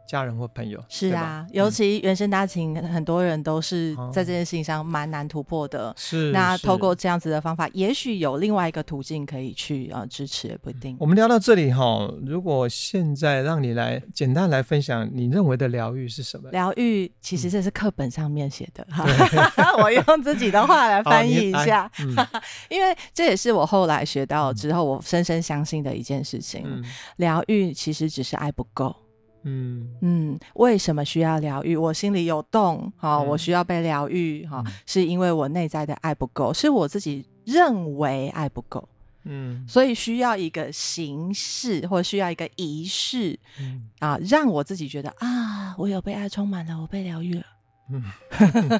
[0.08, 5.94] 家人或朋友是啊，尤其原生家庭，很多人都是在这件事情上蛮难突破的。
[5.98, 10.96] 是，那透过这样子的方法，也许有另外一个途径可以去啊支持，也不一定。
[11.00, 16.50] 我们聊到这里哈，如果现在让你来简单来分享，你认为的疗愈是什么？
[16.52, 19.06] 疗愈其实这是课本上面写的哈，
[19.82, 21.90] 我用自己的话来翻译一下，
[22.70, 26.84] 因为这也是我后来学到之后，我深深相信的一件事情。
[27.18, 28.96] 疗愈其实只是爱不够。
[29.46, 29.96] 嗯。
[30.02, 31.78] 嗯，为什么需要疗愈？
[31.78, 38.90] 我心里有洞，好、哦，嗯、我需要被疗愈，哈、哦，是因为我内在的爱不够，是我自己认为爱不够，
[39.24, 47.46] 嗯，所以需要一个形式，或需要一个仪式，嗯、啊，让我自己觉得啊，我有被爱充满了，我被疗愈了，
[47.92, 48.02] 嗯，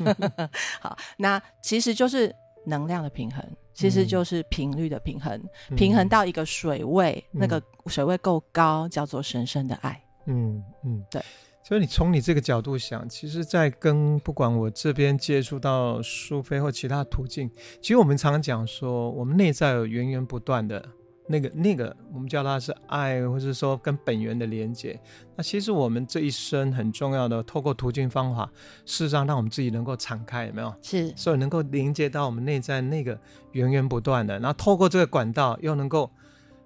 [0.82, 2.34] 好，那其实就是
[2.66, 10.02] 能量的平衡，其实就是频率的平衡，嗯、平衡到一个水位，嗯、那个水位够高，叫做神圣的爱。
[10.26, 11.22] 嗯嗯，对，
[11.64, 17.50] 所以你从你这个角度想，其实，在跟不管我这边接触到苏菲或其他途径，
[17.82, 20.84] 其实我们常常讲说，我们内在有源源不断的
[21.28, 25.00] 那个那个，我们叫它是爱，或者说跟本源的连接。
[25.36, 28.50] 那其实我们这一生很重要的，透过途径方法，
[28.86, 30.74] 事实上让我们自己能够敞开，有没有？
[30.82, 33.20] 是，所以能够连接到我们内在那个
[33.52, 36.10] 源源不断的，然后透过这个管道，又能够。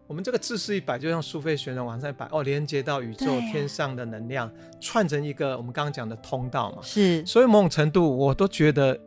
[0.10, 6.80] 我们这个姿势一摆，就像苏菲旋转往上一摆，哦，连接到宇宙天上的能量，串成一个我们刚刚讲的通道嘛。
[6.82, 9.00] 是，所以某种程度我都觉得，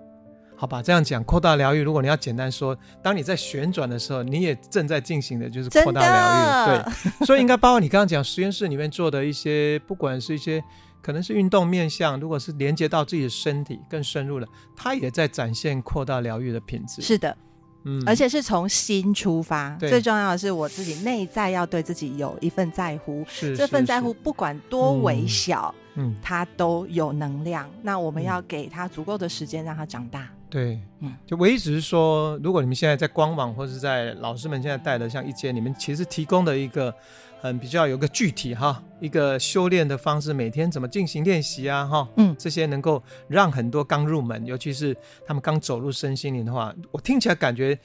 [0.55, 6.83] 好吧，这样讲扩大疗愈，如果你要简单说，当你在旋转的时候，你也正在进行的就是扩大疗愈。
[6.85, 10.62] 对， 所以应该包括你刚刚讲实验室里面做的一些，不管是一些
[11.03, 17.03] 可能是运动面向，如果是连接到自己的身体更深入了，它也在展现扩大疗愈的品质。
[17.03, 17.37] 是的。
[17.85, 27.68] 嗯，而且是从心出发，最重要的是我自己内在要对自己有一份在乎，是这份在乎不管多微小，嗯，它都有能量。
[27.68, 30.29] 嗯、那我们要给他足够的时间让他长大。
[30.49, 36.95] 对，嗯，就唯一只是说，如果你们现在在官网或是在老师们现在带的像一间，你们其实提供的一个
[37.42, 47.76] 很比较有个具体哈，一个修炼的方式，每天怎么进行练习啊哈，嗯，这些能够让很多刚入门，尤其是他们刚走入身心灵的话，我听起来感觉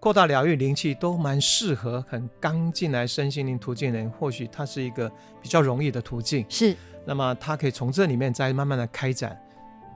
[0.00, 5.08] 扩大疗愈灵气都蛮适合很刚进来身心灵途径的人，或许它是一个
[5.40, 9.40] 比较容易的途径，是，那么他可以从这里面再慢慢的开展。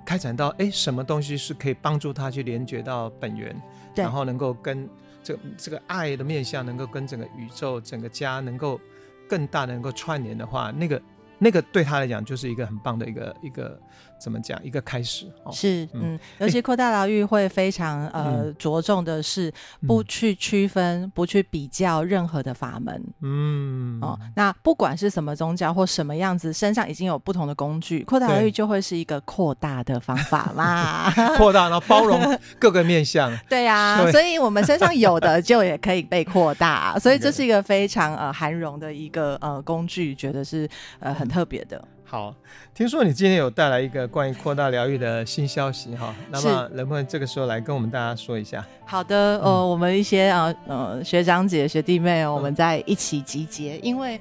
[0.06, 3.54] 开展到哎，什么东西是可以帮助他去连接到本源，
[3.96, 4.04] 对。
[4.04, 4.88] 然后能够跟
[5.24, 8.80] 这这个爱的面向，能够跟整个宇宙、整个家能够
[9.28, 11.02] 更大的能够串联的话，那个
[11.38, 13.80] 那个对他来讲就是一个很棒的一个一个。
[14.18, 14.58] 怎么讲？
[14.64, 19.52] 一个开始哦，是嗯， 尤其扩大疗愈会非常呃着重的是
[19.86, 24.00] 不去区分、不去比较任何的法门，嗯。
[24.00, 34.38] 哦，那不管是什么宗教或什么样子，身上已经有不同的工具，扩大疗愈就会是一个扩大的方法啦， 扩大然后包容各个面向，对呀，所以。
[34.38, 40.68] 我们身上有的就也可以被扩大，所以这是一个非常呃涵容的一个呃工具，觉得是
[41.00, 41.82] 呃很特别的。
[42.10, 42.34] 好，
[42.74, 48.64] 听说你今天有带来一个关于扩大疗愈的新消息哈，那么能不能这个时候来跟我们大家说一下？
[48.86, 54.18] 好的，呃，我们一些啊呃学长姐学弟妹，我们在一起集结，因为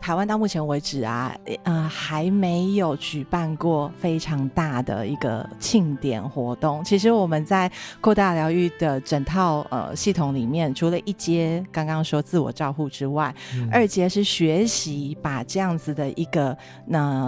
[0.00, 6.82] 台湾到目前为止啊，呃还没有举办过非常大的一个庆典活动。
[6.82, 7.70] 其实我们在
[8.00, 17.27] 扩大疗愈的整套呃系统里面，除了一阶刚刚说自我照护之外，嗯、二阶是学习把这样子的一个那。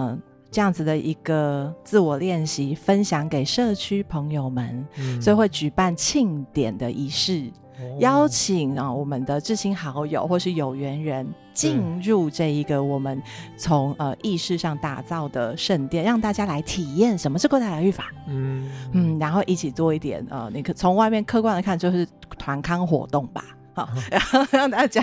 [0.51, 13.21] 这样子的一个自我练习，分享给社区朋友们，嗯、所以会举办庆典的仪式，哦、邀请啊我们的至亲好友或是有缘人进入这一个我们
[13.55, 18.69] 从呃意识上打造的圣殿，让大家来体验什么是过大疗愈法，嗯。
[18.91, 22.05] 嗯，然后一起做一点呃，你可从外面客观的看就是
[22.37, 23.41] 团康活动吧。
[23.73, 25.01] 好，然后让大家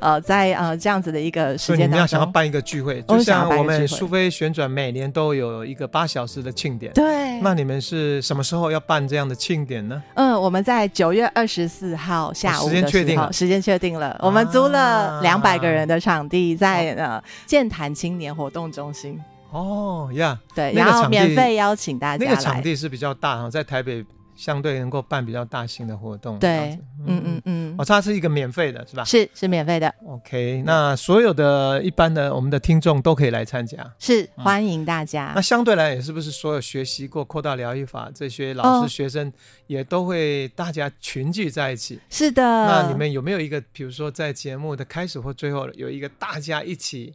[0.00, 6.92] 呃，在呃这样子的一个时间当中，所以你们要想要办一个聚会，就像我们苏菲旋转每年都有一个八小时的庆典。
[6.94, 10.02] 对，那你们是什么时候要办这样的庆典呢？
[10.14, 14.18] 嗯，我们在九月二十四号下午的时间确定了，时间确定了。
[14.22, 19.20] 我们租了两百个人的场地，在呃健谈青年活动中心。
[19.50, 22.24] 哦呀，对，然后免费邀请大家。
[22.24, 24.04] 那个场地是比较大哈，在台北。
[24.36, 29.02] 相对能够办比较大型的活动，对，嗯嗯嗯，哦，它是一个免费的，是吧？
[29.02, 29.92] 是是免费的。
[30.06, 35.32] OK，那所有的一般的我们的听众都可以来参加，是欢迎大家。
[35.34, 39.32] 那相对来也是不是所有学习过扩大疗愈法这些老师学生
[39.66, 41.98] 也都会大家群聚在一起？
[42.10, 42.42] 是的。
[42.42, 47.14] 那你们有没有一个，比如说在节目的开始或最后有一个大家一起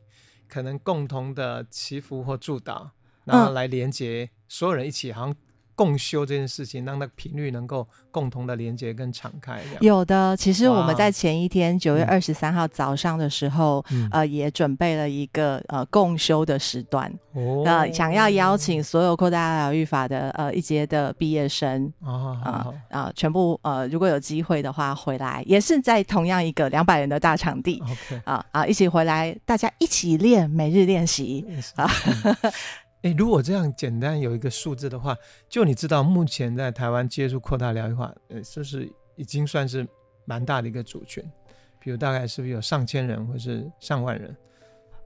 [0.49, 2.89] 可能共同的祈福或祝祷，
[3.25, 5.35] 然后来连接所有人一起，好像。
[5.81, 9.59] 共修这件事情，让那个频率能够共同的连接跟敞开。
[9.79, 17.11] 有的，其实我们在前一天九月二十三号早上的时候，嗯、呃，也准备了一个呃共修的时段。
[17.33, 27.81] 哦，呃，想要邀请所有扩大疗愈法的呃一阶的毕业生啊啊啊，全部呃如果有机会的话回来，也是在同样一个两百人的大场地。
[28.23, 31.43] 啊啊，一起回来，大家一起练每日练习
[31.75, 31.89] 啊。
[33.03, 35.17] 哎，如果这样简单有一个数字的话，
[35.49, 39.87] 就你知道目前在台湾接触扩大疗愈化，呃，就是已经算是
[40.25, 41.23] 蛮大的一个族群，
[41.79, 44.35] 比如大概是不是有上千人或是上万人？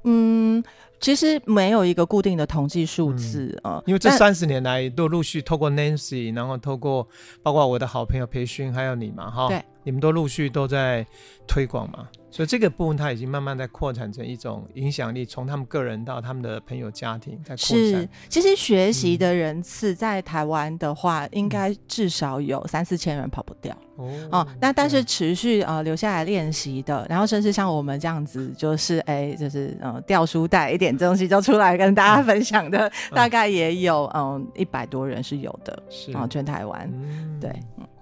[0.04, 0.64] 嗯，
[1.06, 7.08] 其实没有一个固定的统计数字啊，嗯，因为这三十年来都陆续透过 Nancy，然后透过
[7.44, 11.06] 包括我的好朋友培训，还有你嘛，哈，对，你们都陆续都在
[11.46, 12.08] 推广嘛。
[12.32, 18.02] 所以这个部分，它已经慢慢在扩展成一种影响力，从他们个人到他们的朋友家庭在扩展。
[18.02, 23.74] 是，其实学习的人次在台湾的话，嗯、应该至少有三四千人跑不掉。
[23.96, 35.84] 哦，哦，那但是持续呃留下来练习的，然后甚至像我们这样子，就是哎，就是呃掉书袋一点东西就出来跟大家分享的，嗯、 大概也有嗯一百多人是有的。
[35.90, 36.90] 是啊，全台湾。
[36.94, 37.50] 嗯、对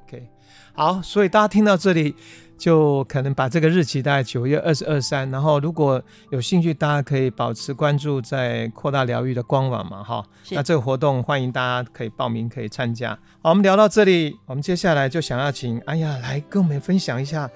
[0.06, 0.28] ，OK，
[0.74, 2.16] 好，所以大家听到这里。
[2.56, 10.24] 就可能把这个日期大概九月二十二三，然后如果有兴趣，大家可以保持关注在扩大疗愈的官网嘛，哈。
[10.52, 13.10] 那这个活动欢迎大家可以报名，可以参加。
[13.42, 17.50] 好，我们聊到这里，我们接下来就想要请哎呀来跟我们分享一下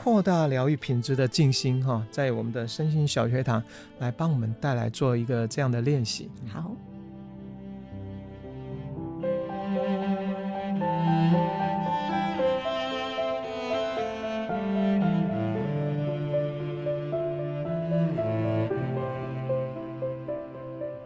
[0.00, 3.60] 扩大疗愈品质的静心哈，在我们的身心小学堂
[3.98, 6.30] 来帮我们带来做一个这样的练习。
[6.46, 6.70] 好。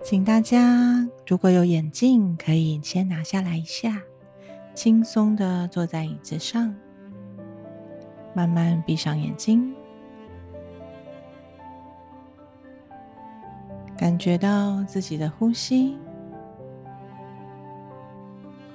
[0.04, 4.02] 请大家如果有眼镜，可以先拿下来一下。
[4.74, 6.74] 轻松的坐在椅子上，
[8.34, 9.74] 慢慢闭上眼睛，
[13.96, 15.96] 感觉到自己的呼吸，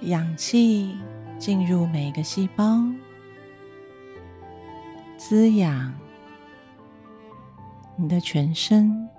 [0.01, 0.97] 氧气
[1.37, 2.81] 进入每个细胞，
[5.17, 5.93] 滋养
[7.95, 9.09] 你的全身。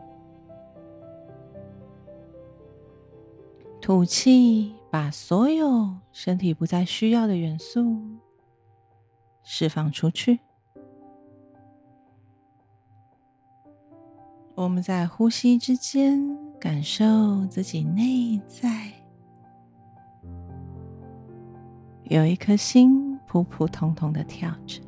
[3.81, 7.97] 吐气，把所有身体不再需要的元素
[9.51, 10.41] 释放出去。
[14.55, 16.21] 我们在呼吸之间，
[16.61, 18.93] 感受自己内在
[22.05, 24.83] 有一颗心扑扑通通的跳着，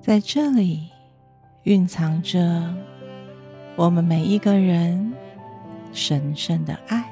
[0.00, 0.88] 在这里
[1.64, 2.74] 蕴藏着
[3.76, 5.12] 我们每一个人。
[5.92, 7.04] 神圣的爱，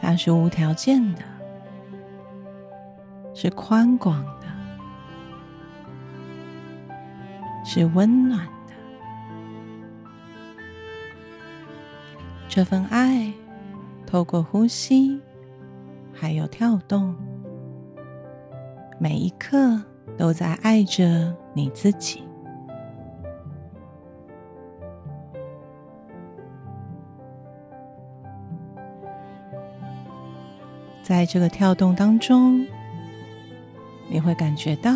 [0.00, 1.22] 它是无条件的，
[3.34, 4.46] 是宽广的，
[7.64, 8.74] 是温暖的。
[12.48, 13.32] 这份爱
[14.06, 15.20] 透过呼吸，
[16.12, 17.14] 还有跳动，
[18.98, 19.82] 每一刻
[20.16, 22.22] 都在爱着你自己。
[31.02, 32.66] 在这个跳动当中，
[34.14, 34.92] 你会感觉到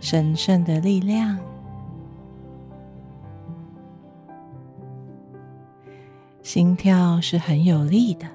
[0.00, 1.38] 神圣的力量，
[6.42, 8.26] 心跳是很有力的，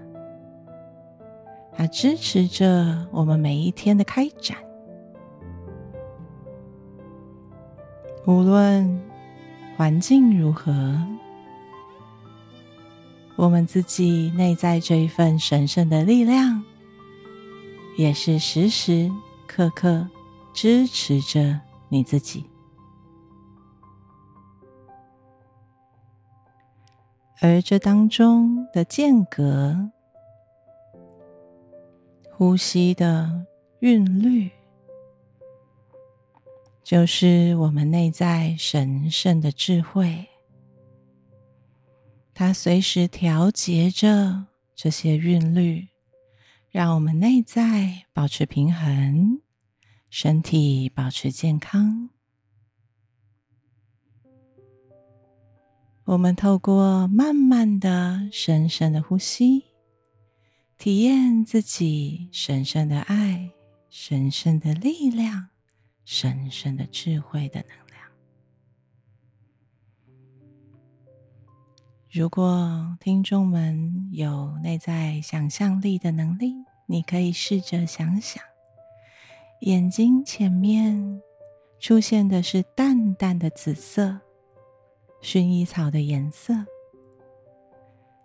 [1.74, 4.58] 它支持着我们每一天的开展，
[8.26, 8.98] 无论
[9.76, 10.74] 环境如何。
[13.36, 16.64] 我们自己内在这一份神圣的力量，
[17.98, 19.12] 也是时时
[19.48, 20.08] 刻刻
[20.54, 22.46] 支持着你自己。
[27.42, 29.92] 而这当中的间隔、
[32.32, 33.46] 呼吸的
[33.80, 34.50] 韵律，
[36.84, 40.28] 就是我们内在神圣的智慧。
[42.34, 45.88] 它随时调节着这些韵律，
[46.76, 49.40] 让我们内在保持平衡，
[50.10, 52.10] 身体保持健康。
[56.04, 59.68] 我们透过慢慢的、深深的呼吸，
[60.78, 63.52] 体验自己神圣的爱、
[63.90, 65.48] 神圣的力量、
[66.04, 67.85] 神圣的智慧的能力
[72.16, 76.56] 如果听众们有内在想象力的能力，
[76.86, 78.42] 你可以试着想想，
[79.60, 81.22] 眼睛前面
[81.78, 84.18] 出现的是淡淡的紫色，
[85.22, 86.54] 薰衣草的颜色，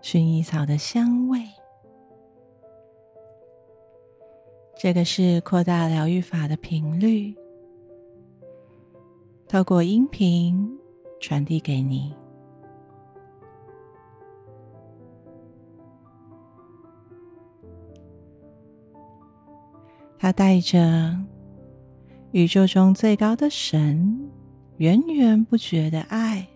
[0.01, 1.45] 薰衣草的香味。
[4.79, 7.35] 这个是扩大疗愈法的频率，
[9.49, 10.79] 透过音频
[11.21, 12.15] 传递给你。
[20.23, 21.17] 它带着
[22.33, 24.29] 宇宙中最高的神
[24.77, 26.47] 源源不绝的爱，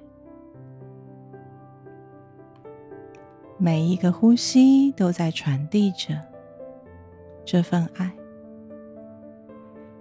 [3.57, 6.21] 每一个呼吸都在传递着
[7.43, 8.13] 这份爱，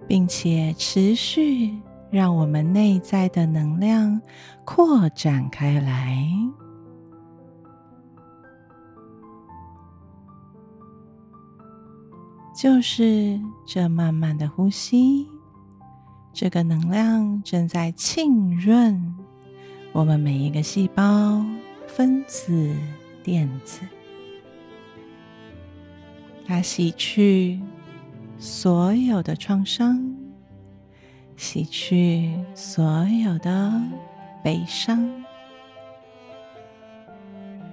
[0.06, 1.74] 并且持续
[2.10, 4.20] 让我们内在的能量
[4.66, 6.22] 扩展开来。
[12.64, 15.28] 就是这慢慢的呼吸，
[16.32, 19.14] 这个能量正在浸润
[19.92, 21.44] 我们每一个细胞、
[21.86, 22.74] 分子、
[23.22, 23.80] 电子，
[26.46, 27.60] 它洗去
[28.38, 30.16] 所有的创伤，
[31.36, 33.78] 洗去所有的
[34.42, 35.06] 悲伤，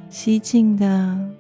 [0.10, 1.32] 吸进的。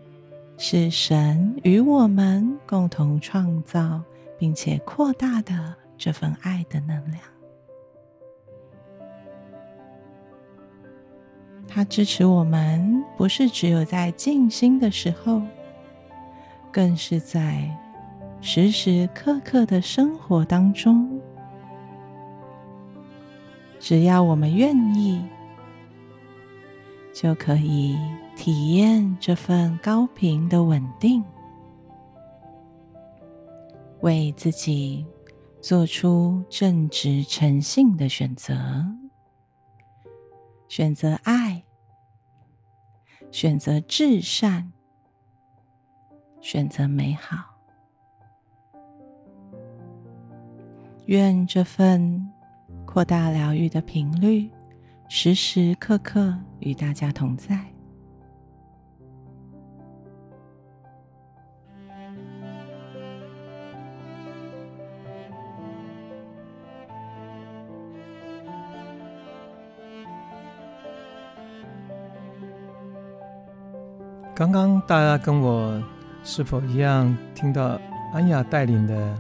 [0.64, 4.00] 是神与我们共同创造
[4.38, 7.20] 并且扩大的这份爱的能量，
[11.68, 15.42] 它支持我们，不是只有在静心的时候，
[16.72, 17.68] 更是在
[18.40, 21.20] 时时刻刻的生活当中。
[23.80, 25.26] 只要我们愿意，
[27.12, 27.98] 就可以
[28.36, 31.24] 体验这份高频的稳定，
[34.00, 35.06] 为自己
[35.62, 38.56] 做出正直诚信的选择，
[40.68, 41.64] 选择爱，
[43.32, 44.72] 选择至善，
[46.40, 47.46] 选择美好。
[51.06, 52.28] 愿这份
[52.86, 54.50] 扩大疗愈的频率，
[55.08, 57.71] 时时刻刻与大家同在。
[74.42, 75.80] 刚刚大家跟我
[76.24, 77.80] 是否一样听到
[78.12, 79.16] 安雅带领的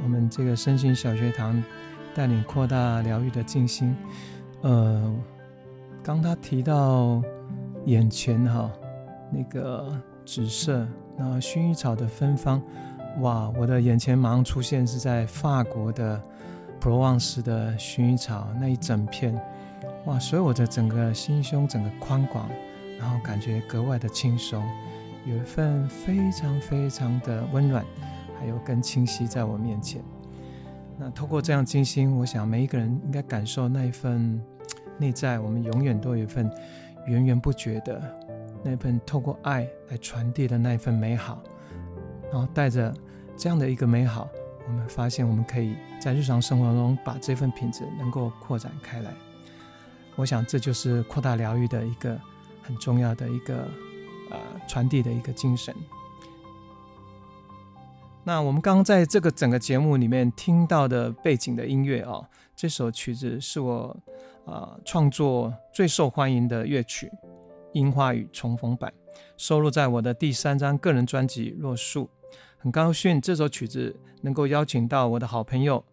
[0.00, 1.60] 我们这个身心小学堂
[2.14, 3.96] 带领扩大疗愈的静心？
[4.60, 5.12] 呃，
[6.04, 7.20] 刚他提到
[7.86, 8.70] 眼前哈
[9.28, 9.92] 那个
[10.24, 10.86] 紫色，
[11.18, 12.62] 然后薰衣草的芬芳，
[13.22, 16.22] 哇，我的眼前马上出现是在法国的
[16.78, 19.36] 普罗旺斯的薰衣草那一整片，
[20.04, 22.48] 哇，所以我的整个心胸整个宽广，
[23.02, 24.64] 然后感觉格外的轻松，
[25.26, 27.84] 有一份非常非常的温暖，
[28.38, 30.00] 还有更清晰在我面前。
[30.96, 34.40] 那透过这样静心，我想每一个人应该感受那一份。
[34.98, 36.48] 内在，我们永远都有一份
[37.06, 38.00] 源源不绝的
[38.62, 41.42] 那份透过爱来传递的那一份美好，
[42.30, 42.94] 然后带着
[43.36, 44.28] 这样的一个美好，
[44.68, 49.10] 我们发现我们可以在日常生活中把这份品质能够扩展开来。
[50.14, 52.16] 我想这就是扩大疗愈的一个
[52.62, 53.68] 很重要的一个
[54.30, 55.74] 呃传递的一个精神。
[58.24, 63.96] 那我们刚刚在这个整个节目里面听到的背景的音乐啊，这首曲子是我。
[64.44, 67.06] 啊、呃，创作最受欢迎的乐曲
[67.74, 68.92] 《樱花雨重逢版》
[69.36, 72.06] 收录在我的第三张个人专辑《若树》。
[72.58, 75.84] 很高兴这首曲子能够邀请到我的好朋友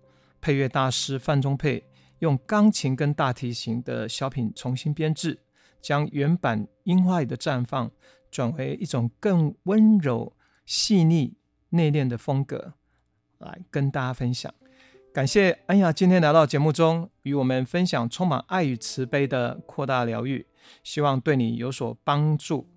[0.41, 1.83] 配乐大师范中佩，
[2.17, 5.37] 用钢琴跟大提琴的小品重新编制，
[5.81, 7.91] 将原版《樱花雨》的绽放
[8.29, 11.35] 转为一种更温柔、细腻、
[11.69, 12.73] 内敛的风格，
[13.39, 14.53] 来跟大家分享。
[15.11, 20.45] 感谢安雅今天来到节目中，与我们分享充满爱与慈悲的扩大疗愈，
[20.83, 22.69] 希望对你有所帮助。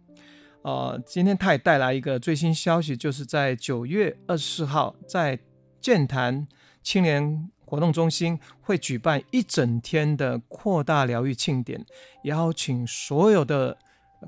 [0.62, 5.38] 呃，今天他也带来一个最新消息，就是在九月二十四号，在
[5.80, 6.48] 健谈
[6.82, 11.82] 青年活动中心会举办一整天的扩大疗愈庆典，
[12.24, 13.78] 邀请所有的。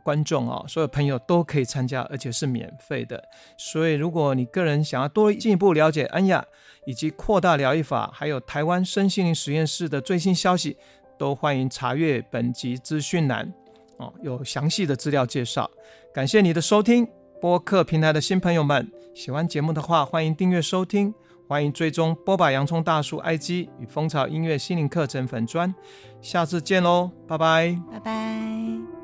[0.03, 3.22] 观众啊，所有朋友都可以参加，而且是免费的。
[3.57, 6.45] 所以，如果你个人想要多进一步了解安雅
[6.84, 10.76] 以及扩大疗愈法，还有台湾身心灵实验室的最新消息，
[11.16, 13.55] 都欢迎查阅本集资讯栏
[13.99, 15.70] 哦，有详细的资料介绍。
[16.12, 17.07] 感谢你的收听，
[17.40, 21.14] 播客平台的新朋友们，喜欢节目的话，欢迎订阅收听，
[21.47, 25.72] 欢迎追踪波把洋葱大叔 IG 与蜂巢音乐心灵课程粉专。
[26.20, 29.03] 下次见喽，拜拜，拜拜。